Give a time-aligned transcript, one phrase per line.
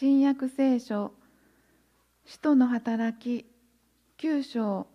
[0.00, 1.10] 新約聖書
[2.24, 3.46] 使徒の働き
[4.18, 4.86] 9章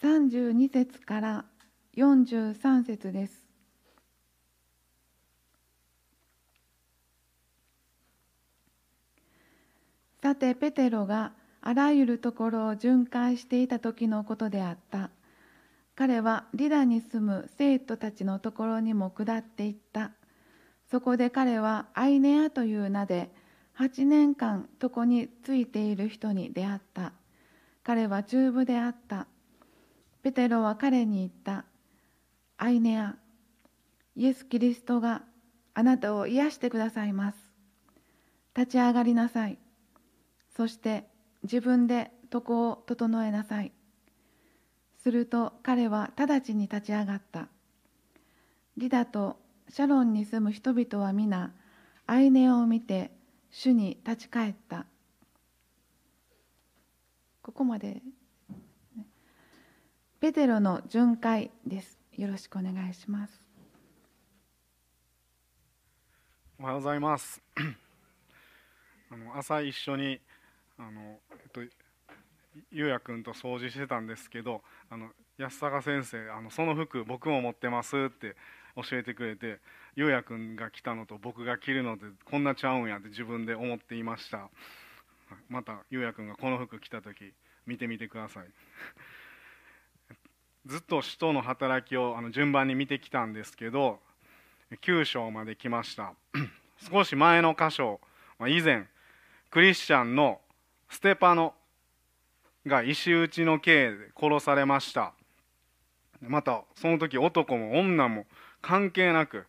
[0.00, 1.44] 32節から
[1.96, 3.44] 43節です。
[10.22, 15.10] さてペテロがあらゆるところを巡回していた時のことであった
[15.96, 20.12] 彼はリダに住む生徒たちのところにも下っていった
[20.92, 23.41] そこで彼はアイネアという名で
[23.78, 27.12] 8年間床についている人に出会った。
[27.82, 29.26] 彼は中部であった。
[30.22, 31.64] ペテロは彼に言った。
[32.58, 33.16] アイネア
[34.14, 35.22] イエス・キリストが
[35.74, 37.38] あなたを癒してくださいます。
[38.54, 39.58] 立ち上がりなさい。
[40.54, 41.06] そして
[41.42, 43.72] 自分で床を整えなさい。
[45.02, 47.48] すると彼は直ちに立ち上がった。
[48.76, 51.52] リダとシャロンに住む人々は皆、
[52.06, 53.10] アイネアを見て
[53.54, 54.86] 主に立ち返った。
[57.42, 58.00] ここまで。
[60.20, 61.98] ペテロの巡回です。
[62.16, 63.42] よろしくお願いします。
[66.58, 67.42] おはようございます。
[69.10, 70.18] あの朝一緒に
[70.78, 71.60] あの、えっと、
[72.70, 78.34] ゆうやくんと掃除してたんですけどあの安坂先生あのその服僕も持ってますって
[78.76, 79.60] 教えてくれて
[79.94, 84.48] ゆうやくんが来たのと僕が着るのでこんなちゃうんやって自分で思っていました。
[85.48, 87.32] またゆうやくんがこの服着た時
[87.66, 88.46] 見てみてください。
[90.66, 93.98] ずっと使徒の働きをあの順番に見てきたんですけど
[94.80, 96.14] 9章まで来ました。
[96.90, 98.00] 少し前の箇所
[98.48, 98.86] 以前
[99.50, 100.40] クリスチャンの
[100.88, 101.54] ステパノ
[102.66, 105.12] が石打ちの刑で殺されました。
[106.20, 108.26] またその時男も女も
[108.60, 109.46] 関係なく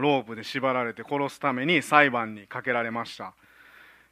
[0.00, 3.34] ロープで縛られて殺すために裁判にかけられました。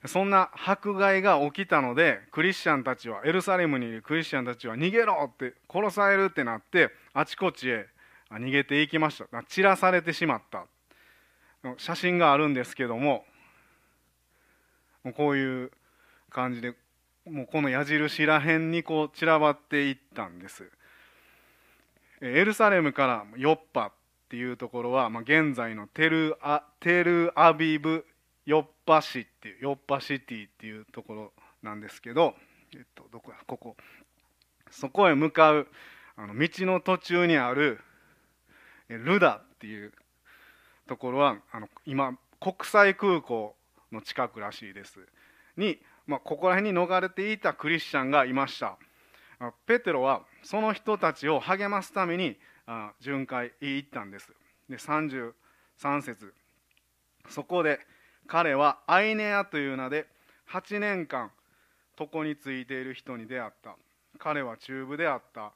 [0.06, 7.86] そんな迫害が起きたのでクリスチャンたちはエルサレムにいるクリスチャンたちは逃げろって殺されるってなってあちこちへ
[8.30, 9.42] 逃げていきました。
[9.44, 10.66] 散らされてしまった。
[11.78, 13.24] 写真があるんですけども
[15.16, 15.70] こういう
[16.28, 16.74] 感じで
[17.24, 20.70] もうこの矢印らへんにこう散らばっていったんです。
[22.20, 23.92] エルサレムからヨッパ
[24.34, 28.04] っていうところは、まあ、現在のテルアテルアビブ
[28.46, 32.34] ヨッパ市っていうヨッパシティっていうところなんですけど、
[32.74, 33.76] えっと、どこやここ。
[34.72, 35.68] そこへ向かう
[36.16, 37.78] あの道の途中にある
[38.88, 39.92] ルダっていう
[40.88, 43.54] ところはあの今国際空港
[43.92, 44.98] の近くらしいです。
[45.56, 45.78] に
[46.08, 48.78] まあ、ここら辺に逃れていたクリスチャンがいました。
[49.66, 52.36] ペテロはその人たちを励ますために
[52.66, 54.32] あ巡回行ったんです。
[54.68, 55.32] で33
[56.02, 56.34] 節。
[57.28, 57.80] そこで
[58.26, 60.06] 彼はアイネアという名で
[60.50, 61.30] 8年間
[61.98, 63.76] 床についている人に出会った。
[64.18, 65.52] 彼は中部であった。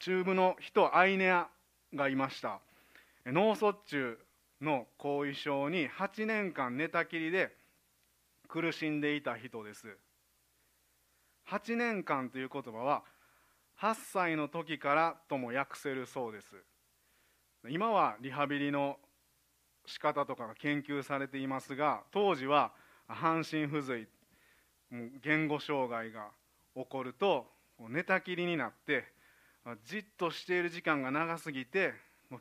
[0.00, 1.48] 中部の人アイネア
[1.94, 2.60] がいました。
[3.26, 4.18] 脳卒中
[4.60, 7.54] の後遺症に8年間寝たきりで
[8.48, 9.96] 苦しんでいた人です。
[11.48, 13.02] 8年間という言葉は
[13.80, 16.46] 8歳の時からとも訳せるそうです。
[17.68, 18.96] 今はリハビリの
[19.86, 22.72] 仕方とかが研究されていますが当時は
[23.06, 24.06] 半身不随
[25.22, 26.28] 言語障害が
[26.74, 27.46] 起こると
[27.88, 29.04] 寝たきりになって
[29.84, 31.94] じっとしている時間が長すぎて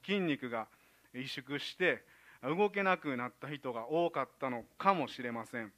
[0.05, 0.67] 筋肉が
[1.13, 2.03] 萎縮して
[2.43, 5.71] 動けなくなった人が多かったのかもしれません。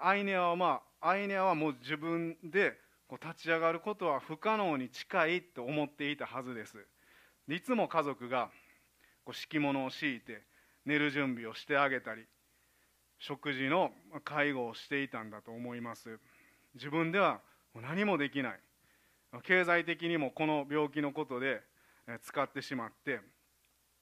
[0.00, 2.78] アイネアはまあアイネアはもう自分で
[3.10, 6.86] こう立ち上がることは不可能に近いと思っていたはずです。
[7.48, 8.52] いつも家族が
[9.24, 10.44] こう敷物を敷いて
[10.86, 12.24] 寝る準備をしてあげたり
[13.18, 13.90] 食事の
[14.24, 16.20] 介護をしていたんだと思います。
[16.74, 17.40] 自分では
[17.74, 18.60] 何もできない。
[19.42, 21.62] 経済的にもこの病気のことで
[22.22, 23.18] 使ってしまって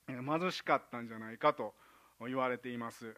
[0.06, 1.72] 貧しかったんじゃないかと
[2.20, 3.16] 言われています。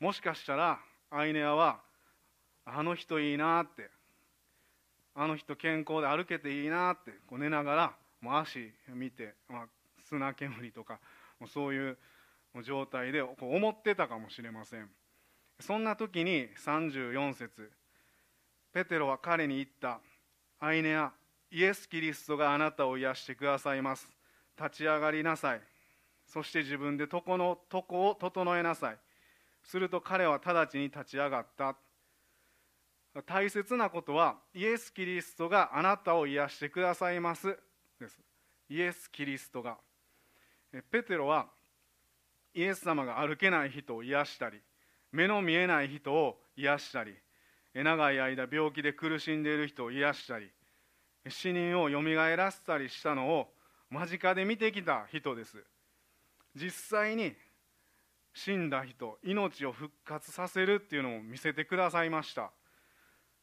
[0.00, 0.80] もしかしたら
[1.10, 1.80] アイネアは
[2.64, 3.96] あの人いいなって
[5.20, 9.66] あの人健康で歩けていいなってこう寝ながらもう足見て、まあ、
[10.08, 11.00] 砂煙とか
[11.40, 11.98] もうそういう
[12.62, 14.88] 状態でこう思ってたかもしれません。
[15.58, 17.72] そんな時に34節
[18.72, 20.00] ペテロは彼に言った
[20.60, 21.12] 「アイネア
[21.50, 24.08] イエス・キリストがあなたを癒してくださいます。
[24.56, 25.62] 立ち上がりなさい。
[26.26, 28.98] そして自分で床の床を整えなさい。
[29.64, 31.76] すると彼は直ちに立ち上がった。
[33.26, 37.58] 大切なことはイエス・キリストがあなたを癒してくださいます。
[37.98, 38.20] です。
[38.68, 39.78] イエス・キリストが。
[40.90, 41.48] ペテロは
[42.54, 44.60] イエス様が歩けない人を癒したり
[45.12, 47.14] 目の見えない人を癒したり
[47.74, 50.50] 長い間病気で苦しんでいる人を癒したり
[51.28, 53.48] 死人をよみがえらせたりしたのを
[53.90, 55.64] 間近で見てきた人です。
[56.54, 57.34] 実際に
[58.34, 62.50] 死んだ人命を復活させるっていうのを見せてくださいました。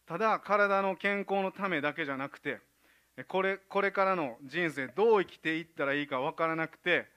[0.07, 2.59] ただ体の健康のためだけじゃなくて
[3.27, 7.07] これこれからの人生どう生きていったらいいか分からなくて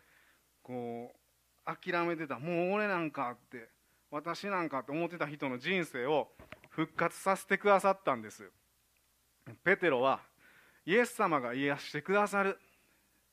[0.63, 1.19] こう
[1.67, 3.69] 諦めてたもう俺なんかって
[4.11, 6.29] 私なんかって思ってた人の人生を
[6.71, 8.51] 復活させてくださったんです。
[9.65, 10.21] ペテロは
[10.87, 12.59] イエス様が癒してくださる。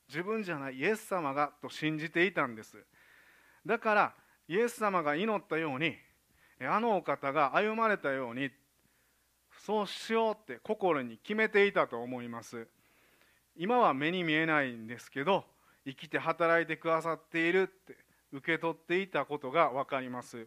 [0.08, 2.76] 自分じゃないイエス様がと信じていたんです。
[3.64, 4.14] だから
[4.48, 5.96] イエス様が祈ったように
[6.60, 8.50] あのお方が歩まれたように
[9.58, 12.68] そうしようって心に決めていたと思います。
[13.56, 15.44] 今は目に見えないんですけど
[15.84, 17.96] 生きて働いてくださっているって
[18.32, 20.46] 受け取っていたことが分かります。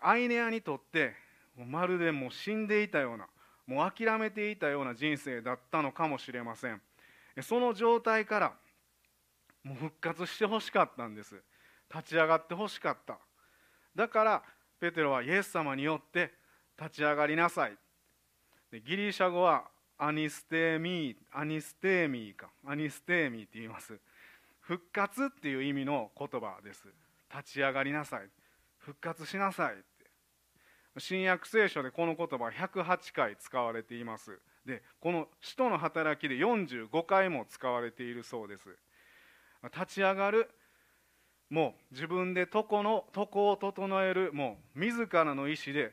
[0.00, 1.14] アイネアにとって
[1.56, 3.26] まるでもう死んでいたような
[3.66, 6.80] もう諦めていたような人生だったのかもしれません。
[7.42, 8.52] その状態から
[9.64, 11.42] もう復活してほしかったんです。
[11.92, 13.18] 立ち上がってほしかった。
[13.94, 14.42] だから
[14.78, 16.32] ペテロはイエス様によって
[16.80, 17.76] 立ち上がりなさい。
[18.70, 19.64] でギリシャ語は
[19.98, 22.50] ἀνίστημι ἀνίστημι か。
[22.66, 23.98] ἀνίστημι って言います。
[24.60, 26.86] 復活っていう意味の言葉です。
[27.34, 28.28] 立ち上がりなさい。
[28.78, 29.84] 復活しなさいって。
[30.98, 34.38] 新約聖書でこの言葉108回使われています。
[34.64, 38.68] でこの使徒の働きで45回も使われているそうです。
[39.64, 40.50] 立ち上がる
[41.50, 45.92] もう自分で床の床を整えるもう自らの意思で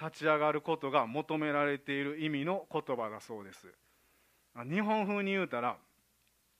[0.00, 3.68] 立ち上がることが求められている意味の言葉だそうです。
[4.68, 5.76] 日本風に言うたら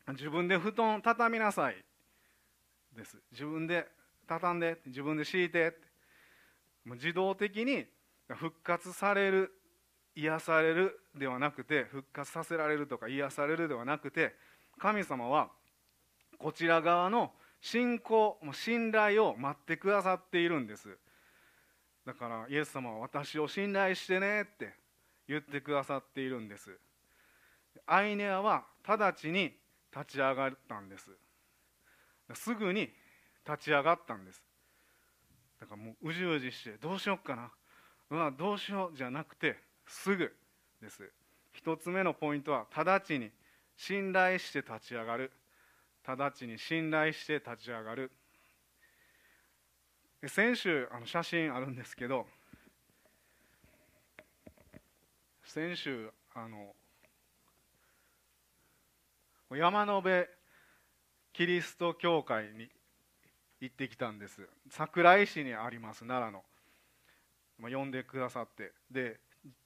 [0.09, 1.77] 自分で布団畳みなさい
[2.95, 3.17] です。
[3.33, 3.87] 自分で
[4.27, 5.77] 畳んで自分で敷いて
[6.85, 7.87] 自動的に
[8.29, 9.53] 復活される
[10.15, 14.35] 癒されるではなくて復活させられるとか癒されるではなくて
[14.79, 15.51] 神様は
[16.39, 20.97] こちら側の信仰信頼を待ってくださっているんです。
[22.07, 24.73] だからイエス様は私を信頼してねって
[25.29, 26.71] 言ってくださっているんです。
[27.87, 29.53] アイネアは直ちに
[29.95, 31.11] 立ち上がったんです。
[32.35, 32.91] すぐに
[33.47, 34.43] 立ち上がったんです。
[35.61, 37.51] だからもううじうじしてどうしよっかな。
[38.11, 39.57] うわどうしようじゃなくて
[39.87, 40.33] すぐ
[40.81, 41.11] です。
[41.53, 43.31] 一つ目のポイントは直ちに
[43.77, 45.33] 信頼して立ち上がる。
[46.07, 48.11] 直ちに信頼して立ち上がる。
[50.29, 52.27] 先週あの写真あるんですけど
[55.45, 56.75] 先週あの
[59.57, 60.27] 山辺
[61.33, 62.69] キリスト教会に
[63.61, 64.49] 行ってきたんです。
[64.69, 66.45] 桜井市にあります奈良の、
[67.59, 68.73] まあ、呼んでくださって。
[68.91, 69.19] で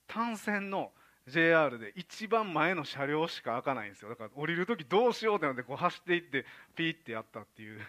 [0.07, 0.91] 単線の
[1.27, 4.09] JR で一番前の車両しか開かないんですよ。
[4.09, 7.79] だから降りる時どうしようってなってこう走っていってピーってやったっていう。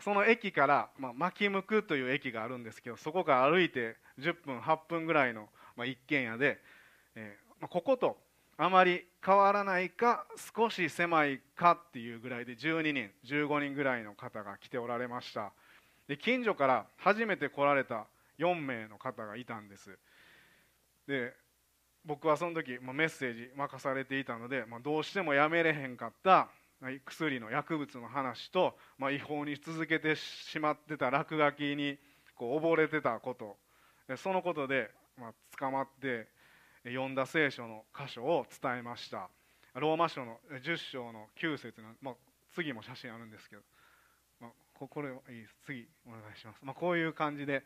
[0.00, 6.58] その駅から、まあ、牧向くという駅があるんですけどそこから歩いて10分8分ぐらいの、まあ、一軒家で、
[7.14, 8.16] えーまあ、ここと
[8.58, 10.26] あまり変わらないか
[10.56, 15.52] 少し狭いかっていうぐらいで12人15人ぐらいの方が来ておられました。
[16.08, 18.06] で近所から初めて来られた
[18.38, 19.98] 4名の方がいたんです。
[21.06, 21.34] で
[22.04, 26.48] 僕はその時、まあ、メッセージ任されていたので、まあ、どうしてもやめれへんかった
[27.04, 31.98] 薬の薬物の話と、まあ、違法に続けてしまってた落書きに
[32.34, 33.56] こう溺れてたこと。
[34.16, 36.28] そのことで、まあ、捕まって
[36.84, 39.28] 読んだ聖書の箇所を伝えました。
[39.74, 42.14] ローマ書の10章の9節の、まあ、
[42.54, 43.62] 次も写真あるんですけど、
[44.40, 47.62] まあ、これいい次お願いします、まあ、こういう感じで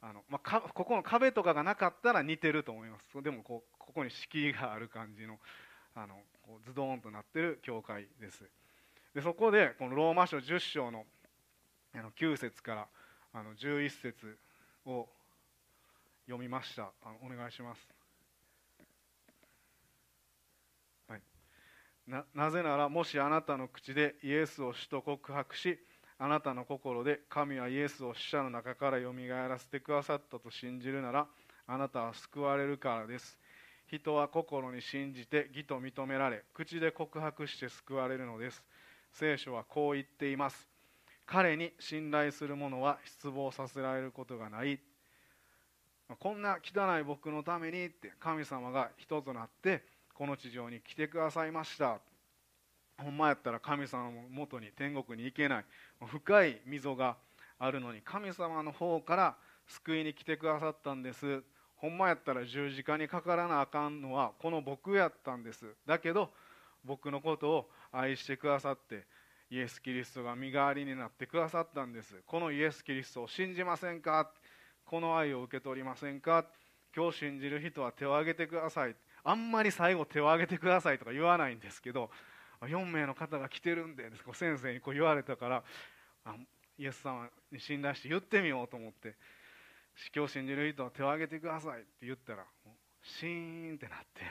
[0.00, 3.22] あの、まあ、ここの壁とかがなかったら似てると思います。
[3.22, 5.38] でもこここに敷居がある感じの
[5.94, 8.44] あのこうズドーンとなってる教会です。
[9.14, 11.04] でそこでこのローマ書10章の
[11.94, 12.88] あの9節から
[13.34, 14.38] あの11節
[14.86, 15.08] を
[16.26, 16.90] 読みました。
[17.02, 17.88] あのお願いします、
[21.08, 21.22] はい、
[22.06, 25.78] ななぜならもしあなたの口でイエスを主と告白し
[26.18, 31.26] あなたの心で神はイエスを死者の中からよみがえらせてくださったと信じるなら
[31.66, 33.38] あなたは救われるからです。
[33.92, 38.62] 人は心に信じて義と認められ口で告白して救われるのです。
[39.12, 40.66] 聖書はこう言っています。
[41.26, 44.80] 彼に信頼する者は失望させられることがない。
[46.18, 49.82] こんな汚い僕のためにって神様が人となって
[50.14, 52.00] この地上に来てくださいました。
[52.96, 55.64] ほんまやったら神様のもとに天国に行けない。
[56.06, 57.16] 深い溝が
[57.58, 61.42] あるのに神様の方から救いに来てくださったんです。
[61.82, 65.66] ほんまやったら十字架にかからなあかんのはこの僕やったんです。
[65.84, 66.30] だけど
[66.84, 69.04] 僕のことを愛してくださって
[69.50, 72.22] イエス・キリストが身代わりになってくださったんです。
[72.24, 74.30] このイエス・キリストを信じませんか？
[74.86, 76.46] この愛を受け取りませんか？
[76.94, 78.94] 今日信じる人は手を挙げてください。
[79.24, 82.10] あんまり最後手を挙げてくださいとか言わないんですけど
[82.60, 85.64] 4名の方が来てるんで先生にこう言われたから
[86.78, 89.14] イエス様に信頼して言ってみようと思って
[90.14, 92.44] 今日信じる人は手を挙げてくださいって言ったら
[93.02, 94.22] シーンってなって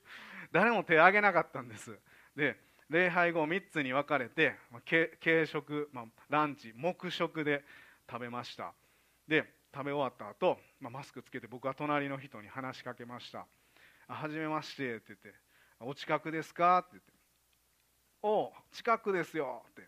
[0.52, 1.98] 誰も手を挙げなかったんです。
[2.34, 2.56] で
[2.88, 4.56] 礼拝後3つに分かれて
[5.20, 7.62] 軽食、まあ、ランチ黙食で
[8.10, 8.72] 食べました。
[9.26, 13.46] で食べ終わった後、まあマスクつけて僕は隣の人に話しかけました
[14.08, 15.34] 「はじめまして」って言って
[15.80, 17.12] 「お近くですか?」って言って
[18.22, 19.82] 「お近くですよ」って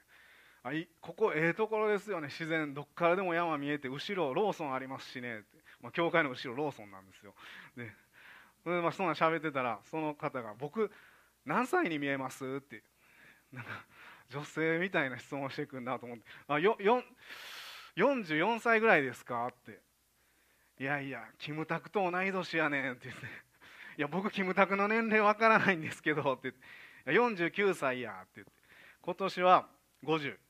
[0.62, 2.28] あいここええところですよね。
[2.28, 5.44] 自然どっからでも山見えて後ろローソンありますしね、
[5.80, 7.34] まあ、教会の後ろローソンなんですよ。
[7.76, 7.90] で
[8.62, 10.90] それでまあそんな喋ってたらその方が「僕
[11.46, 12.82] 何歳に見えます?」って
[13.52, 13.70] なんか
[14.28, 17.02] 女性みたいな質問してくんだと思って「あよよ
[17.96, 19.80] 44歳ぐらいですか?」って
[20.78, 23.26] 「いやいやキムタクと同い年やねん」って言って
[23.96, 28.52] 「いや僕キムタクの年齢わからないんですけど」って言って「49歳や」って言って。
[29.02, 29.66] 今年は
[30.04, 30.49] 50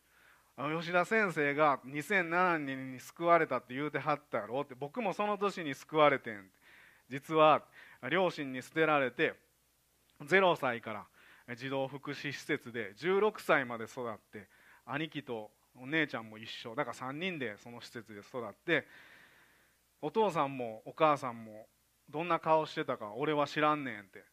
[0.69, 6.51] 吉田先生が2007年に救われたって言うてはったやろって僕もその年に救われてん。
[7.09, 7.63] 実は
[8.11, 9.35] 両親に捨てられて
[10.23, 11.07] 0歳か
[11.47, 14.49] ら児童福祉施設で16歳まで育って
[14.85, 15.51] 兄貴と
[15.81, 16.75] お姉ちゃんも一緒。
[16.75, 18.87] だから3人でその施設で育って
[20.03, 21.67] お父さんもお母さんも
[22.09, 24.25] どんな顔してたか俺は知らんねんって。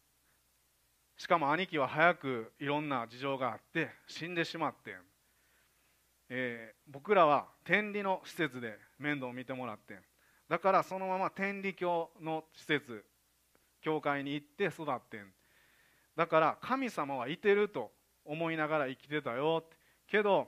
[1.16, 4.96] しかも兄貴は早くいろんな事情があって死んでしまってん。
[6.30, 10.00] えー、僕らは天理の施設で面倒を見てもらって
[10.50, 13.04] だからそのまま天理教の施設
[13.82, 15.28] 教会に行って育ってん。
[16.16, 17.92] だから神様はいてると
[18.26, 19.62] 思いながら生きてたよ。
[19.62, 19.76] て
[20.08, 20.48] けど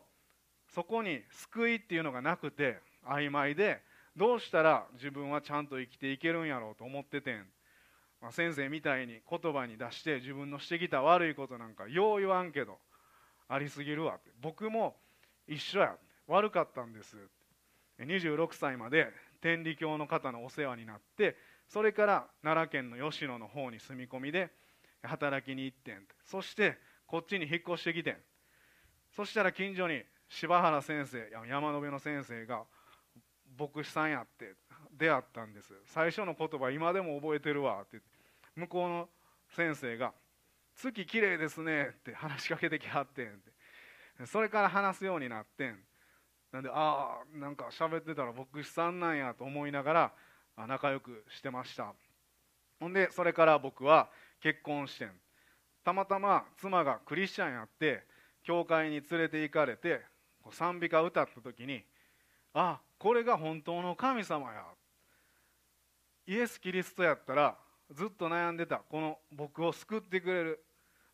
[0.74, 3.81] そこに救いっていうのがなくて曖昧で
[4.15, 7.45] どうしたら自分はちゃんと生きていけるんやろうと思っててん、
[8.21, 12.77] まあ、先生みたいに言葉に出して自分のしてきた悪いことなんかよう言わんけど
[13.48, 14.31] ありすぎるわって。
[14.41, 14.95] 僕も
[15.50, 15.96] 一緒や
[16.27, 17.18] 悪かったんです。
[18.00, 21.36] 26歳まで天理教の方のお世話になって
[21.68, 24.51] それから奈良県の吉野の方に住み込みで
[25.03, 28.18] 働きに行ってそしてこっちに引っ越してきて
[29.15, 32.63] そしたら近所に柴原先生山野辺の先生が
[33.58, 34.53] 牧師さんやって
[34.98, 35.74] 出会ったんです。
[35.86, 38.01] 最初の言葉今でも覚えてるわって。
[38.56, 39.10] 向こうの
[39.50, 40.13] 先生が
[40.75, 43.34] 「月きれいですね」って話しかけてきはってん。
[43.34, 43.51] って
[44.25, 45.79] それから話すようになってん。
[46.51, 51.93] なんでああなんか喋ってたら牧師さんなんやと思いながら仲良くしてました。
[52.79, 54.09] ほんでそれから僕は
[54.41, 55.11] 結婚してん。
[55.83, 58.03] たまたま妻がクリスチャンやって
[58.43, 60.01] 教会に連れて行かれて
[60.51, 61.83] 賛美歌歌った時に
[62.53, 64.63] あこれが本当の神様や。
[66.27, 67.55] イエス・キリストやったら
[67.91, 70.65] ずっと悩んでたこの僕を救ってくれる。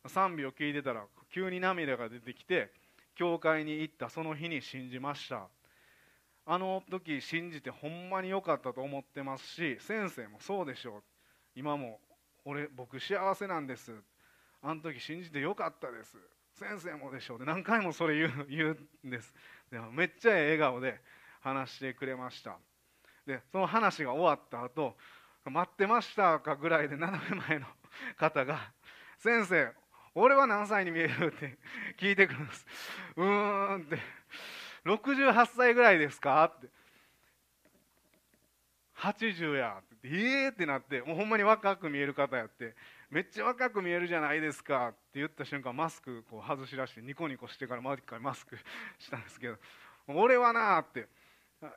[0.08, 2.70] 賛美を聞いてたら急に涙が出てきて
[3.16, 5.48] 教会に行ったその日に信じました。
[6.48, 11.02] あの時信じてほんまに良かったと思ってますし先生もそうでしょう。
[11.56, 11.98] 今も
[12.44, 13.92] 俺僕幸せなんです。
[14.62, 16.16] あの時信じてよかったです。
[16.52, 17.38] 先生もでしょう。
[17.38, 19.34] で何回もそれ言う言うんです。
[19.70, 21.00] でもめっちゃええ笑顔で
[21.40, 22.56] 話してくれました。
[23.26, 24.96] でその話が終わった後
[25.44, 27.66] 待ってましたかぐらいで斜め前の
[28.16, 28.72] 方が
[29.18, 29.72] 「先生
[30.18, 31.58] 俺は何歳に見えるって
[32.00, 32.66] 聞いてくるんです。
[33.16, 33.98] うーんって。
[34.86, 36.68] 68歳ぐらいですかって。
[38.96, 40.08] 80やって。
[40.08, 41.02] ええー、ってなって。
[41.02, 42.74] もうほんまに若く見える方やって。
[43.10, 48.56] めっちゃ若く見えるじゃないですかって言った瞬間マスクこう外し出してニコニコしてから毎回マスク
[48.98, 49.56] したんですけど。
[50.08, 51.08] 俺はなって。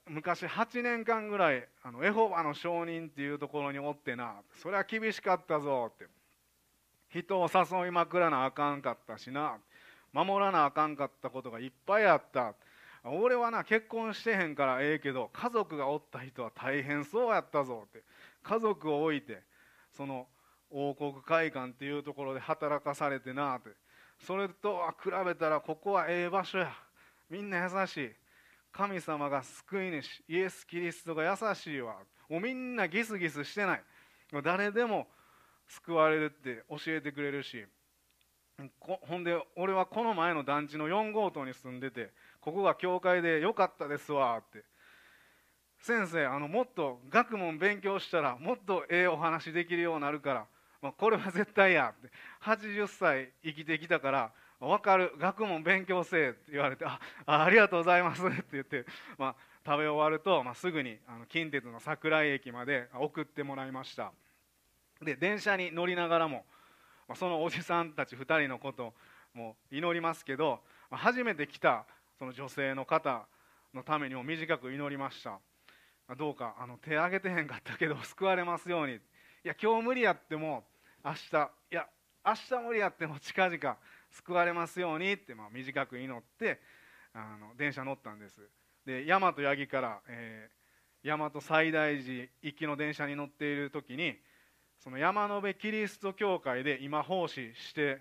[0.07, 6.18] 昔8年間ぐらいあのエホバの証人っていうところにおってなそれは厳しかったぞって。
[7.09, 9.57] 人を誘いまくらなあかんかったしな。
[10.13, 12.53] 守らなあかんかったことがいっぱいあった。
[13.03, 18.03] 俺はな結婚してへんからええけど家族がおった人は大変そうやったぞって。
[18.43, 19.41] 家族を置いて
[19.91, 20.27] その
[20.69, 23.69] 王国会館っていうところで働かされてなって。
[24.25, 26.71] それと比べたらここはええ場所や。
[27.29, 28.11] みんな優しい。
[28.71, 30.23] 神様が救い主。
[30.27, 31.95] イエス・キリストが優しいわ。
[32.27, 33.83] もうみんなギスギスしてない。
[34.43, 35.07] 誰でも
[35.69, 37.65] 救われるって教えてくれるし
[38.79, 42.11] ほんで俺はこの前の団地の4号棟に住んでて
[42.41, 44.63] ここが教会でよかったですわって。
[45.81, 50.45] 先生あのもっと学問勉強したらもっとええお話できるようになるから、
[50.81, 52.09] まあ、これは絶対やって。
[52.43, 58.85] 80歳生きてきたから分かる学問勉強せえって言われてあありがとうございますって言って、
[59.17, 59.35] まあ、
[59.65, 64.11] 食べ終わると、まあ、すぐにあの近鉄の桜井駅まで送ってもらいました。
[65.01, 66.45] で電車に乗りながらも、
[67.07, 68.93] ま、そのおじさんたち2人のこと
[69.33, 70.59] も祈りますけど、
[70.91, 71.85] 初めて来た
[72.17, 73.25] その女性の方
[73.73, 75.39] のためにも短く祈りました。
[76.17, 78.95] どうかあの手挙げてへんかったけど 救われますように。
[78.95, 78.99] い
[79.43, 80.67] や今日無理やっても
[81.05, 81.87] 明日いや
[82.25, 83.77] 明日無理やっても近々
[84.09, 86.59] 救われますようにってまあ短く祈って
[87.13, 88.41] あの電車乗ったんです。
[88.85, 94.19] で大和八木から、えー、大和西大寺行きの電車に乗っている時に
[94.79, 97.99] その山辺キリスト教会で今奉仕して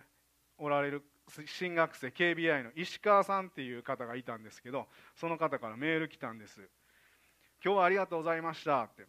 [0.58, 1.02] おられる
[1.46, 6.60] 新学生 KBI の石川さんっていう方がいたんですけどその方からメール来たんです。
[7.64, 9.06] 今日はありがとうございましたって。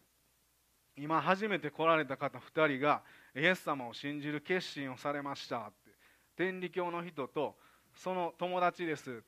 [0.97, 3.03] 今初めて来られた方2人が
[3.35, 5.91] イエス様を信じる決心をされましたって。
[6.35, 7.55] 天理教の人と
[7.93, 9.23] その友達です。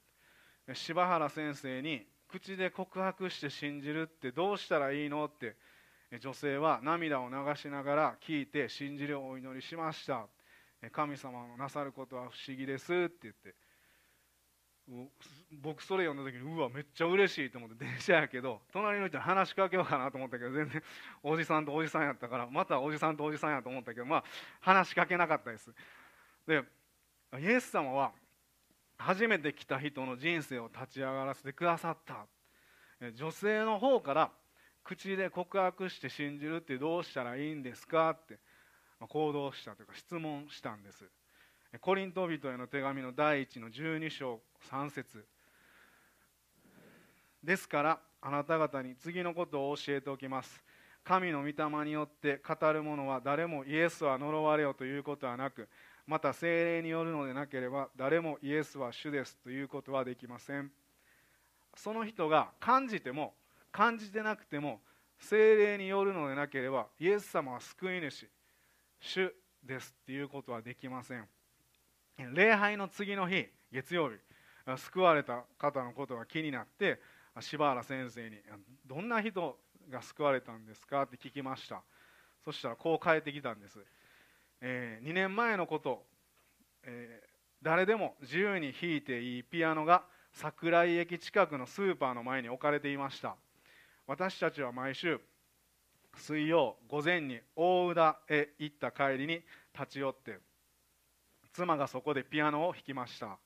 [0.73, 5.55] 柴原先生に口で告白して信じるってどうしたらいいのって
[6.19, 10.27] 女性は涙を流しながら聞いて信じるお祈りしました。
[10.91, 13.55] 神様のなさることは不思議ですって言って。
[15.61, 20.83] 僕それ読んだ時にうわめっちゃ嬉しいと思って 電車やけど隣の人に話しかけようかなと思ったけど全然
[21.23, 24.23] おじさんとおじさんやったからまたおじさんとおじさんやと思ったけどまあ
[24.59, 25.73] 話しかけなかったです。
[26.45, 26.63] で
[27.39, 28.11] イエス様は
[28.97, 32.27] 初めて来た人の人生を立ち上がらせてくださった。
[33.13, 34.31] 女性の方から
[34.83, 38.39] 口で告白して信じるってどうしたらいいんですかって
[38.99, 41.05] 行動したというか質問したんです。
[41.79, 45.25] コリント人への手紙の第1の12章3節。
[47.43, 50.63] ですからあなた方に次のことを教えておきます。
[51.03, 55.67] 神の御霊によって語る者は誰もイエスは呪われよということはなく
[56.05, 60.71] また精霊によるのでなければ誰もイエスは主ですということはできません。
[61.75, 63.33] その人が感じても
[63.71, 64.81] 感じてなくても
[65.17, 68.29] 精霊によるのでなければイエス様は救い主
[68.99, 71.27] 主ですっていうことはできません。
[72.33, 74.17] 礼拝の次の日月曜日
[74.77, 76.99] 救われた方のことが気になって
[77.39, 78.37] 柴原先生に
[78.85, 81.83] 「どんな人が救われたんですか?」って聞きました。
[82.43, 83.79] そしたらこう返ってきたんです、
[84.61, 86.03] えー、2年前のこと、
[86.81, 87.29] えー、
[87.61, 90.03] 誰でも自由に弾いていいピアノが
[90.33, 93.35] 桜井駅近くのスーパーの前に置かれていました。
[94.11, 95.21] 私たちは毎週
[96.17, 99.41] 水曜午前に大宇田へ行った帰りに
[99.73, 100.39] 立ち寄って
[101.53, 103.37] 妻がそこでピアノを弾きました。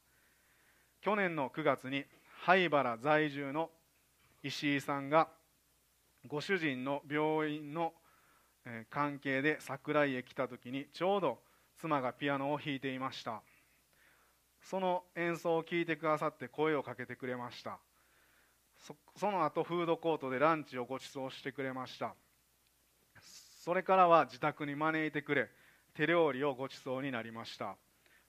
[1.01, 2.03] 去年の9月に
[2.41, 3.69] 灰原在住の
[4.41, 5.27] 石井さんが
[6.27, 7.93] ご主人の病院の
[8.89, 11.37] 関係で桜井へ来た時にちょうど
[11.77, 13.43] 妻がピアノを弾いていました。
[14.63, 17.77] その演奏を聴いてくださって声をかけてくれました。
[18.85, 22.13] そその後フードコートでランチをご馳走してくれました。
[23.63, 25.49] それからは自宅に招いてくれ
[25.95, 27.77] 手料理をご馳走になりました。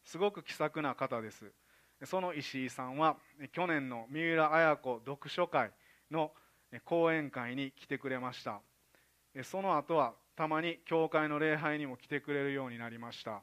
[0.03, 1.53] すごく気さくな方です。
[2.05, 3.19] その石井さんは
[3.53, 5.73] 去年の三浦綾子読書会
[6.11, 6.33] の
[6.87, 8.63] 講演会に来てくれました。
[9.43, 13.43] その後はたまに教会の礼拝にも来てくれるようになりました。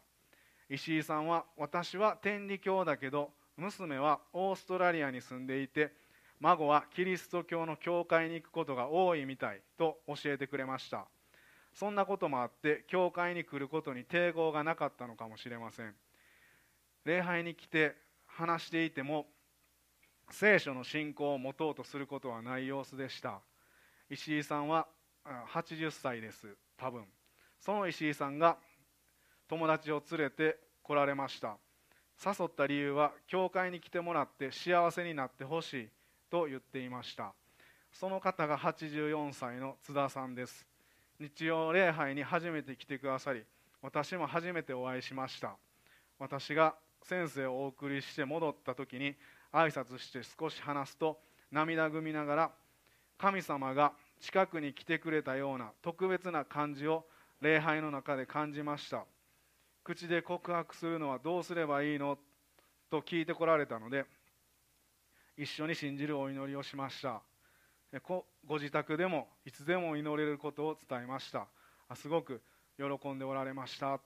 [0.68, 5.92] 石井さんは私は天理教だけど娘はオーストラリアに住んでいて
[6.44, 11.06] 孫はキリスト教の教会に行くことが多いみたいと教えてくれました。
[11.74, 15.96] そんなこともあって教会に来ることに抵抗がなかったのかもしれません。
[17.06, 17.96] 礼拝に来て
[18.28, 19.26] 話していても
[20.32, 23.40] 聖書の信仰を持とうとすることはない様子でした。
[24.10, 24.86] 石井さんは
[25.54, 27.06] 80歳です多分。
[27.62, 28.58] その石井さんが
[29.48, 31.56] 友達を連れて来られました。
[32.22, 35.90] 誘った理由は教会に来てもらって幸せになってほしい。
[36.34, 37.32] と言っていました。
[37.92, 40.66] その方が84歳の津田さんです。
[41.20, 43.44] 日曜礼拝に初めて来てくださり
[43.84, 45.56] 私も初めてお会いしました。
[46.18, 49.14] 私が先生をお送りして戻った時に
[49.52, 51.20] 挨拶して少し話すと
[51.52, 52.52] 涙ぐみながら
[53.20, 57.06] 神様が近くに来てくれたような特別な感じを
[57.42, 59.06] 礼拝の中で感じました。
[59.84, 62.18] 口で告白するのはどうすればいいの？
[62.90, 64.06] と聞いてこられたので
[65.38, 67.22] 一緒に信じるお祈りをしました。
[68.46, 71.48] ご自宅でもいつでも祈れることを伝えました。
[71.96, 72.42] すごく
[72.78, 74.00] 喜んでおられました。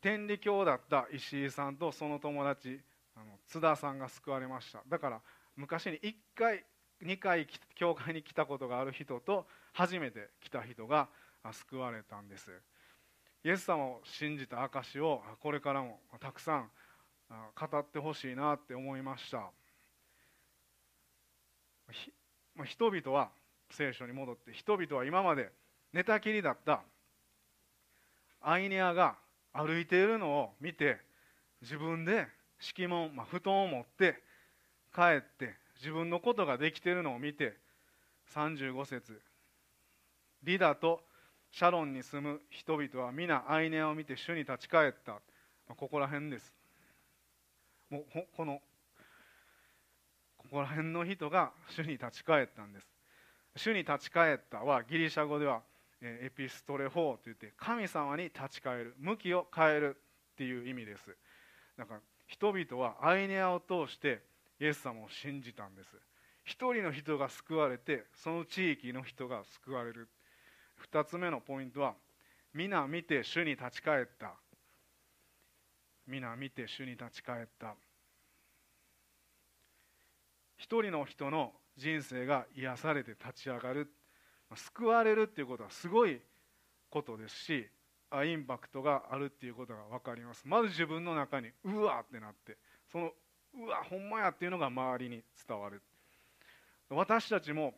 [0.00, 2.80] 天理教だった石井さんとその友達
[3.14, 4.82] あの津田さんが救われました。
[4.88, 5.20] だから
[5.54, 6.64] 昔に1回
[7.02, 11.08] 2回教会に来たことがある人と初めて来た人が
[11.52, 12.50] 救われたんです。
[13.44, 16.70] イエス様を信じた証をこれからもたくさん
[17.28, 19.50] 語ってほしいなって思いました。
[22.64, 23.30] 人々は
[23.70, 25.50] 聖書に戻って人々は今まで
[25.92, 26.82] 寝たきりだった
[28.40, 29.16] アイネアが
[29.52, 30.98] 歩いているのを見て
[31.62, 32.26] 自分で
[32.60, 34.22] 敷物、まあ、布団を持って
[34.94, 37.54] 帰って自分のことができているのを見て
[38.34, 39.20] 35節。
[40.42, 41.00] リダと
[41.50, 45.18] シャロンに住む人々は皆アイネアを見て主に立ち返った、ま
[45.70, 46.52] あ、ここら辺です。
[47.90, 48.04] もう
[48.36, 48.60] この
[50.46, 52.86] ここら辺の人が主に立ち返ったんです。
[53.56, 55.62] 主に立ち返ったはギリシャ語では
[56.00, 59.96] エピストレ法といって神様に立ち返る向きを変える
[60.32, 61.16] っていう意味です。
[61.76, 64.22] だから人々はアイネアを通して
[64.60, 65.90] イエス様を信じたんです。
[66.44, 70.08] 一人の人が救われてその地域の人が救われる。
[70.76, 71.94] 二つ目のポイントは
[72.54, 74.34] 皆見て主に立ち返った。
[76.06, 77.74] 皆見て主に立ち返った。
[80.56, 83.92] 一人の人の人生が癒されて立ち上がる。
[84.54, 86.20] 救われるっていうことはすごい
[86.88, 87.66] ことですし
[88.24, 90.42] インパクトがあるっていうことが分かります。
[90.46, 92.56] まず自分の中にうわってなって
[92.90, 93.10] その
[93.58, 95.82] うわほんまやっていうのが周りに伝わる。
[96.88, 97.74] 私たちも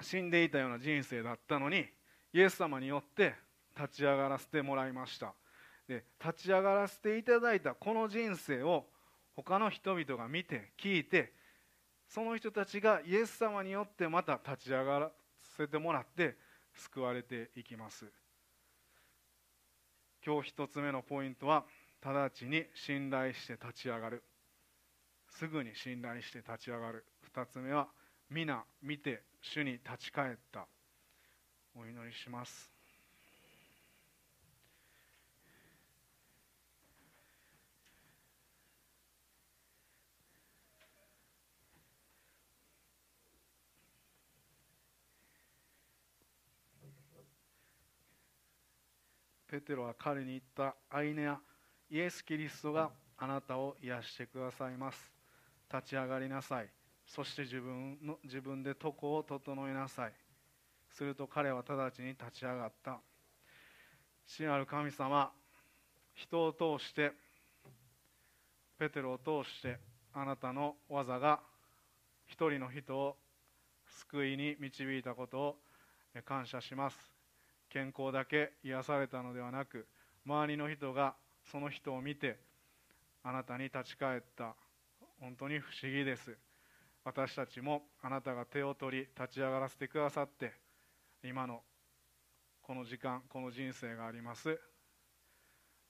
[0.00, 1.86] 死んでいたような人生だったのに
[2.32, 3.34] イエス様によって
[3.76, 5.34] 立ち上がらせてもらいました。
[5.86, 8.86] で立ち上がらせていただいたこの人生を
[9.36, 11.32] 他の人々が見て聞いて
[12.08, 15.12] その人たちがイエス様によってまた立ち上がら
[15.56, 16.36] せてもらって
[16.72, 18.06] 救われていきます。
[20.24, 21.64] 今日一つ目のポイントは
[22.02, 24.22] 直ちに信頼して立ち上がる。
[25.28, 27.04] すぐに信頼して立ち上がる。
[27.22, 27.88] 二つ目は
[28.30, 30.66] 皆見て主に立ち返った。
[31.74, 32.77] お祈りします。
[49.58, 51.40] ペテロは彼に言ったアイネア
[51.90, 55.10] イエス・キリストがあなたを癒してくださいます。
[55.72, 56.68] 立ち上がりなさい。
[57.04, 60.12] そして自分の自分で床を整えなさい。
[60.90, 63.00] すると彼は直ちに立ち上がった。
[64.28, 65.32] 死なる神様
[66.14, 67.10] 人を通して
[68.78, 69.80] ペテロを通して
[70.14, 71.40] あなたの技が
[72.26, 73.16] 一人の人を
[74.08, 75.56] 救いに導いたことを
[76.24, 77.17] 感謝します。
[77.70, 79.86] 健康だけ癒されたのではなく
[80.26, 81.14] 周りの人が
[81.50, 82.38] その人を見て
[83.22, 84.54] あなたに立ち返った。
[85.20, 86.36] 本当に不思議です。
[87.04, 90.52] 私たちもあなたが手を取り立ち上がらせてくださって
[91.24, 91.62] 今の
[92.62, 94.58] この時間この人生があります。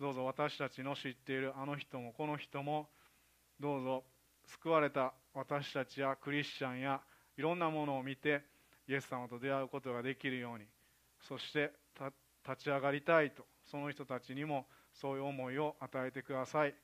[0.00, 2.88] どうぞ私たちの知っているあの人もこの人も
[3.58, 4.04] どうぞ
[4.46, 7.00] 救われた私たちやクリスチャンや
[7.36, 8.42] いろんなものを見て
[8.88, 10.66] イエス様と出会うことができるように
[11.20, 11.72] そして
[12.48, 16.74] 立ち上がりたいとその人たちにもそういう思いを与えてください。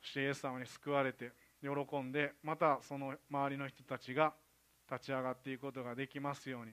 [0.00, 4.32] そしてイエス様に救われて喜んでまたその周りの人たちが
[4.90, 6.72] 立ち上がっていくことができますように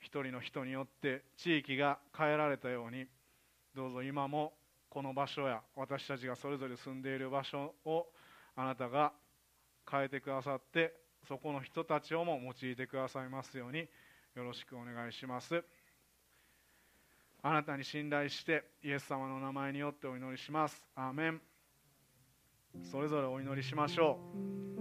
[0.00, 3.06] 一人の人によって地域が変えられたように
[3.74, 4.54] どうぞ今も
[4.88, 8.06] この場所や私たちがそれぞれ住んでいる場所を
[8.56, 9.12] あなたが
[9.88, 10.94] 変えてくださって
[11.28, 13.86] そこの人たちをも用いてくださいますように
[14.36, 15.64] よろしくお願いします。
[17.42, 20.84] あなたに信頼してイエス様の名前によってお祈りします。
[20.94, 21.40] アーメン。
[22.82, 24.18] それぞれお祈りしましょ
[24.72, 24.75] う。